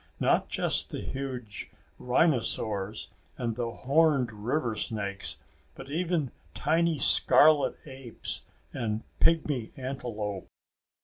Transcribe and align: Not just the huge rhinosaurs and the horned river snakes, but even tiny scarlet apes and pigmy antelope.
Not 0.19 0.49
just 0.49 0.89
the 0.89 1.01
huge 1.01 1.69
rhinosaurs 1.99 3.09
and 3.37 3.55
the 3.55 3.69
horned 3.69 4.31
river 4.31 4.75
snakes, 4.75 5.37
but 5.75 5.91
even 5.91 6.31
tiny 6.55 6.97
scarlet 6.97 7.75
apes 7.85 8.41
and 8.73 9.03
pigmy 9.19 9.69
antelope. 9.77 10.47